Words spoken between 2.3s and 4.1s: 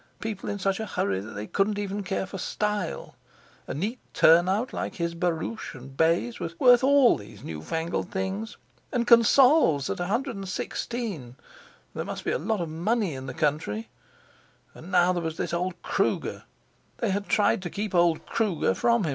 style—a neat